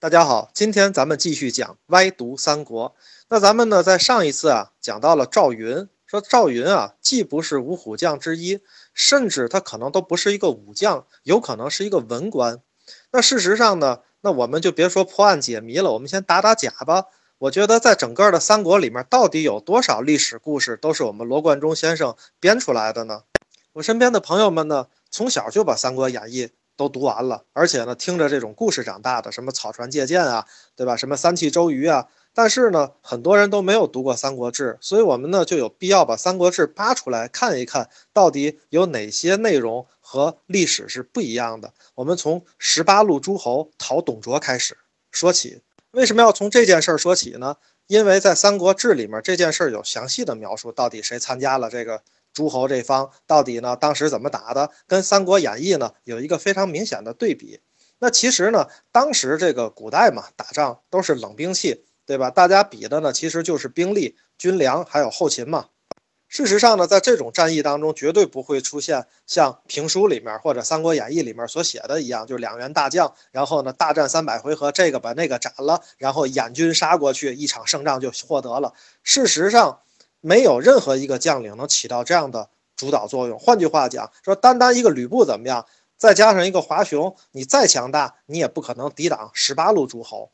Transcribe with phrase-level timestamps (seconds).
[0.00, 2.94] 大家好，今天咱们继续讲歪读三国。
[3.30, 8.60] 那咱们呢，在上一次啊，讲到了赵云，说赵云啊，既不是五虎将之一，
[8.94, 12.60] 甚至他可能都不是一个武将，有可能是一个文官。
[13.10, 17.06] 那事实上呢，那我们就别说破案解谜了，我们先打打假吧。
[17.38, 23.22] 我觉得在整个的三国里面，到底有多少历史故事都是我们罗贯中先生编出来的呢？
[23.72, 26.46] 我身边的朋友们呢，从小就把《三国演义》。
[26.78, 30.96] 都读完了，而且呢，听着这种故事长大的，什么草船借箭啊，对吧？
[30.96, 41.74] 什么三气周瑜啊，但是呢，很多人都没有读过《三国志》，所以我们呢就有必要把《三国志》扒出来看一看，到底有哪些内容和历史是不一样的。
[41.96, 44.78] 我们从十八路诸侯讨董卓开始
[45.10, 45.60] 说起。
[45.90, 47.56] 为什么要从这件事儿说起呢？
[47.88, 52.02] 因为在《三国志》里面这件事儿有详细的描述，到底谁参加了这个。
[52.38, 53.74] 诸侯这方到底呢？
[53.74, 54.70] 当时怎么打的？
[54.86, 57.58] 跟《三国演义》呢有一个非常明显的对比。
[57.98, 62.30] 那其实呢，当时这个古代嘛，打仗都是冷兵器，对吧？
[62.30, 65.66] 大家比的呢，其实就是兵力、军粮还有后勤嘛。
[66.28, 78.72] 事实上呢，在这种战役当中，绝对不会出现像评书里面或者《三国演义》里面所写的一样，就是两员大将，然后呢大战三百回合，这个把那个斩了，然后掩军杀过去，一场胜仗就获得了。
[79.02, 79.80] 事实上。
[80.20, 83.38] 没有任何一个将领能起到这样的主导作用。
[83.38, 85.66] 换句话讲，说单单一个吕布怎么样，
[85.96, 90.30] 再加上一个华雄，你再强大，你也不可能抵挡十八路诸侯。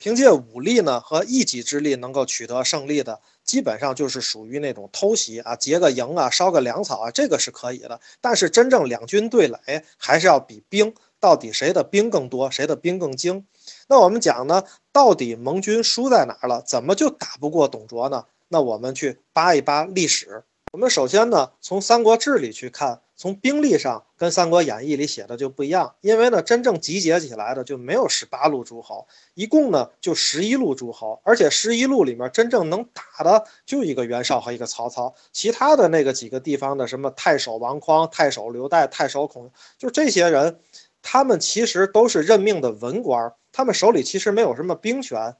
[0.00, 8.00] 凭借武力呢和一己之力能够取得胜利的，基本上就是属于那种偷袭啊、劫个营啊、烧个粮草啊，这个是可以的。
[8.20, 13.44] 但是真正两军对垒，还是要比兵，到底谁的兵更多，谁的兵更精。
[13.88, 16.62] 那我们讲呢，到底盟军输在哪儿了？
[16.62, 18.24] 怎么就打不过董卓呢？
[18.48, 20.42] 那我们去扒一扒历史。
[20.72, 25.94] 我们首先呢，从《三国志》里去看，从兵力上跟《三国演义》里写的就不一样。
[26.02, 31.20] 因为呢，真正集结起来的就没有十八路诸侯，一共呢就十一路诸侯。
[31.24, 40.60] 而且十一路里面真正能打的就一个袁绍和一个曹操，其他的那个几个地方的什么太守王匡、太守刘岱、太守孔，就这些人，
[41.00, 45.34] 他们其实都是任命的文官，他们手里其实没有什么兵权。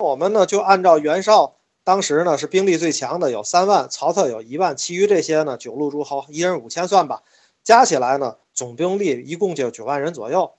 [0.00, 1.54] 我们呢就按照袁绍。
[1.88, 7.22] 当时呢是兵力最强的有三万，曹操有一万，其余这些呢九路诸侯一人五千算吧，
[7.64, 10.52] 加起来呢总兵力一共就九万人左右。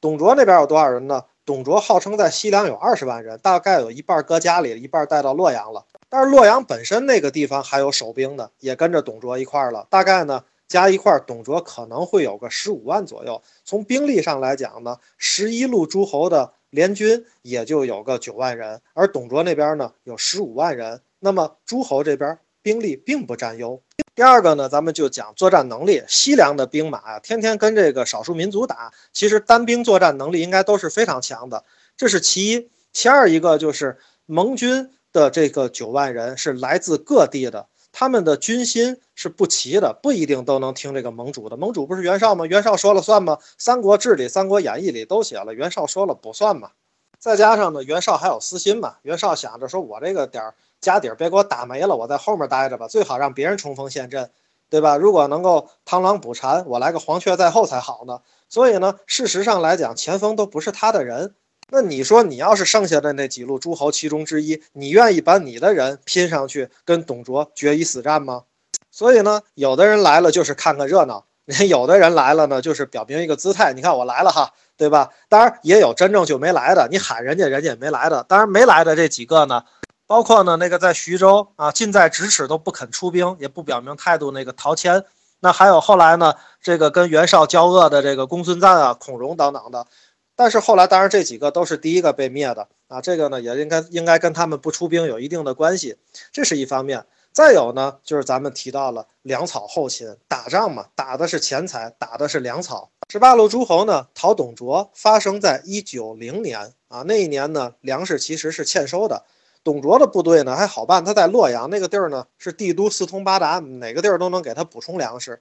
[0.00, 1.22] 董卓那边有多少人呢？
[1.44, 5.84] 董卓号称在西凉有二十万人，大概有一半搁家里，一半带到洛阳了。
[6.08, 9.86] 但是洛阳本身那个地方还有守兵的，也跟着董卓一块了。
[9.88, 13.42] 大概呢加一块，董卓可能会有个十五万左右。
[13.62, 16.54] 从兵力上来讲呢，十一路诸侯的。
[16.72, 23.82] 联军也就有个九万人，而董卓那边呢有十五万人，那么诸侯这边兵力并不占优。
[24.14, 26.02] 第二个呢，咱们就讲作战能力。
[26.08, 31.62] 西凉的兵马啊，天天跟这个少数民族打，其实单兵作战能力应该都是非常强的，
[31.94, 32.70] 这是其一。
[32.90, 37.66] 其二一个就是盟军的这个九万人是来自各地的。
[37.92, 41.56] 他们的军心是不齐的，不一定都能听这个盟主的。
[41.56, 42.46] 盟主不是袁绍吗？
[42.46, 43.36] 袁绍说了算吗？
[43.58, 46.70] 《三国志》里、《三国演义》里都写了，袁绍说了不算嘛。
[47.18, 48.96] 再加上呢，袁绍还有私心嘛。
[49.02, 54.30] 袁绍想着说，我这个点儿家底儿别给我打没了，我在后面待着吧，最好让别人冲锋陷阵，
[54.70, 54.96] 对吧？
[54.96, 58.20] 如果能够螳螂捕蝉，我来个黄雀在后才好呢。
[58.48, 61.34] 所以呢，事实上来讲，前锋都不是他的人。
[61.74, 68.42] 那你说，你要是剩下的那几路诸侯其中之一，你愿意把你的人拼上去跟董卓决一死战吗？
[68.90, 71.24] 所以呢，有的人来了就是看看热闹，
[71.66, 73.72] 有的人来了呢就是表明一个姿态。
[73.72, 75.08] 你看我来了哈，对吧？
[75.30, 78.22] 当然也有真正就没来的，你喊人家人家也没来的。
[78.28, 79.64] 当然没来的这几个呢，
[80.06, 85.02] 包括呢那个在徐州啊近在咫尺都不肯出兵，也不表明态度那个陶谦，
[85.40, 89.86] 那还有后来呢这个跟袁绍交恶的这个公孙瓒啊、孔融等等的。
[90.34, 95.96] 但是后来，当然这几个都是第一个被灭的啊，这个呢也应该应该跟他们不出兵有一定的关系，
[96.32, 97.04] 这是一方面。
[97.32, 102.90] 再有呢，就是咱们提到了粮草后勤，打仗嘛，打的是钱财，打的是粮草。
[103.08, 109.24] 十八路诸侯呢讨董卓，发生在一九零年啊，那一年呢粮食其实是欠收的，
[109.64, 115.40] 董卓的部队呢还好办，他在洛阳那个地儿呢是帝都四通八达，哪个地儿都能给他补充粮食。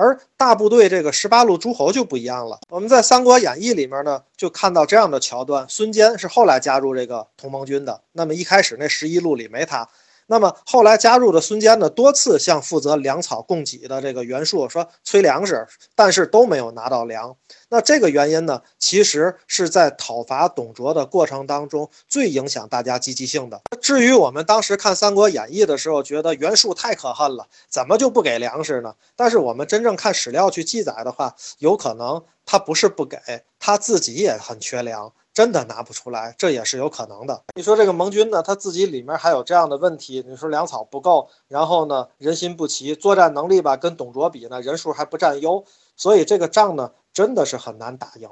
[0.00, 2.58] 而大部队这个十八路诸侯就不一样了。
[2.70, 9.86] 我们在《三国演义》里面呢，就看到这样的桥段：孙坚是后来加入这个同盟军的，那么一开始那十一路里没他。
[10.30, 15.66] 那么后来加入的孙坚呢，多次向负责粮草供给的这个袁术说催粮食，
[15.96, 17.34] 但是都没有拿到粮。
[17.68, 23.60] 那这个原因呢，其实是在讨伐董卓的过程当中最影响大家积极性的。
[23.80, 28.94] 至于我们当时看《三国演义》的时候，觉得袁术太可恨了，怎么就不给粮食呢？
[29.16, 33.18] 但是我们真正看史料去记载的话，有可能他不是不给，
[33.58, 35.12] 他自己也很缺粮。
[35.32, 37.42] 真的拿不出来，这也是有可能的。
[37.54, 45.64] 你说这个盟军呢，他自己里面还有这样的问题，你说粮草不够，然后呢人心不齐，作战能力吧跟董卓比呢人数还不占优，
[45.96, 48.28] 所以这个仗呢真的是很难打赢。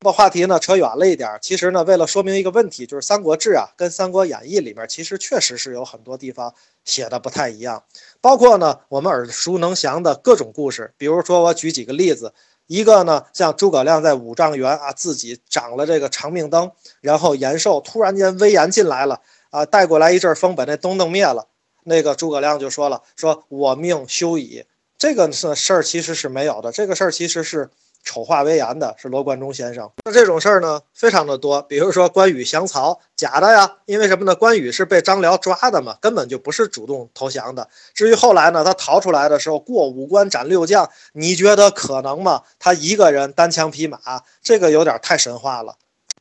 [0.00, 6.52] 把话题呢扯远了一点，其实呢为了说明一个问题，就是《三国志》啊跟《三国演义》里面其实确实是有很多地方
[6.84, 7.82] 写的不太一样，
[8.20, 12.34] 包括呢我们耳熟能详的各种故事，比如说我举几个例子。
[12.66, 19.20] 一个呢，像诸葛亮在五丈原啊，自己长了这个长命灯，然后延寿，突然间威严进来了
[19.50, 21.46] 啊，带过来一阵风，把那灯弄灭了。
[21.84, 24.64] 那个诸葛亮就说了：“说我命休矣。”
[24.96, 27.70] 这个事事儿其实是没有的，这个事儿其实是。
[28.04, 29.90] 丑化威严的是罗贯中先生。
[30.04, 31.62] 那这种事儿呢，非常的多。
[31.62, 34.34] 比如说关羽降曹，假的呀，因为什么呢？
[34.34, 37.66] 关羽是被张辽抓的嘛，根本就不是主动投降的。
[37.94, 42.42] 至于后来呢，他逃出来的时候过五关斩六将，你觉得可能吗？
[42.58, 43.98] 他一个人单枪匹马，
[44.42, 45.76] 这个有点太神话了。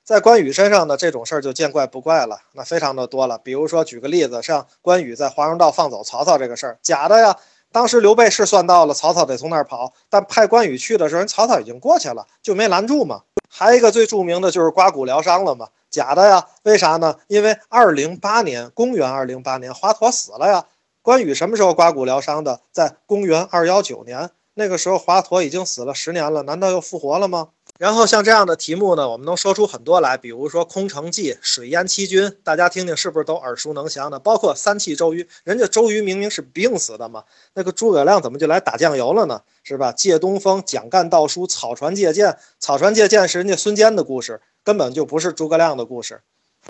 [0.05, 3.37] 在关羽身上呢，这种事儿就见怪不怪了，那非常的多了。
[3.37, 7.35] 比如说举个例子，像关羽在华容道放走曹操这个事儿，假的呀。
[7.73, 13.23] 当时刘备是算到了曹操得从那儿跑，但派关羽去的时候，人曹操已经过去了，就没拦住嘛。
[13.49, 16.45] 还有一个最著名的就是刮骨疗伤了嘛，假的呀？
[16.61, 17.15] 为啥呢？
[17.27, 20.65] 因为二零八年，公元二零八年，华佗死了呀。
[21.01, 22.61] 关羽什么时候刮骨疗伤的？
[22.71, 27.49] 在公元二幺九年，那个时候华佗已经死了十年了，难道又复活了吗？
[27.79, 34.19] 然后像这样的题目呢，我们能说出很多来，比如说空城计、水淹七军，大家听听是不是都耳熟能详的？
[34.19, 37.23] 包括三气周瑜，人家周瑜明明是病死的嘛，
[37.55, 39.41] 那个诸葛亮怎么就来打酱油了呢？
[39.63, 39.91] 是吧？
[39.91, 46.21] 借东风、蒋干盗书、草船借箭，草船借箭是人家孙坚的故事，根本就不是诸葛亮的故事。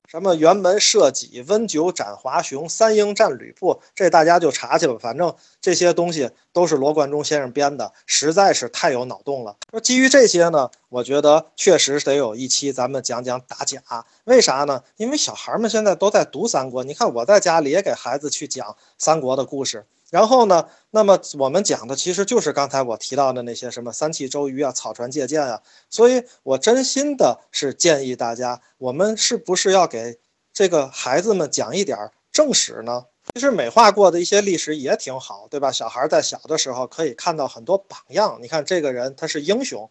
[0.08, 4.96] 什么辕门射戟、温酒斩华雄、三英战吕布，这大家就查去吧。
[5.00, 9.56] 反正这些东西都是罗贯中先生编的，实在是太有脑洞了。
[9.72, 13.82] 说基于这些呢，我觉得确实得有一期咱们讲讲打假。
[14.26, 14.84] 为啥呢？
[14.98, 19.86] 因为小孩们现在都在读三国，你看我在家里也给孩子去讲三国的故事。
[20.14, 20.68] 然后呢？
[20.92, 25.60] 那么我们讲的其实就是刚才我提到的那些什么三气周瑜啊、草船借箭啊。
[25.90, 30.20] 所以我真心的是建议大家，我们是不是要给
[30.54, 31.98] 这个孩子们讲一点
[32.32, 33.06] 正史呢？
[33.34, 35.72] 其实美化过的一些历史也挺好，对吧？
[35.72, 38.38] 小孩在小的时候可以看到很多榜样。
[38.40, 39.90] 你看这个人他是英雄，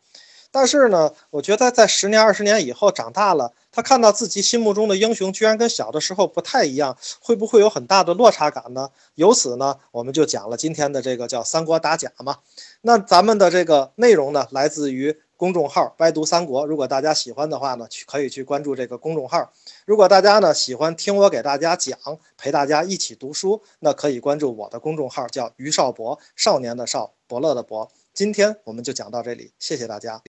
[0.53, 3.53] 但是呢，我觉得在十年、二十年以后长大了。
[3.75, 8.91] 他看到自己心目中的英雄，居然跟小的时候不太一样，会不会有很大的落差感呢？
[9.15, 12.37] 由此呢，我们就讲了今天的这个叫《三国打假》嘛。
[12.83, 16.67] 那咱们的这个内容呢，来自于公众号“歪读三国”。
[16.69, 19.51] 如果大家喜欢的话呢，去可以去关注这个公众号。
[19.87, 21.99] 如果大家呢喜欢听我给大家讲，
[22.37, 27.91] 陪大家一起读书，那可以关注我的公众号，叫于少博，少年的少，伯乐的伯。
[28.13, 30.21] 今天我们就讲到这里，谢谢大家。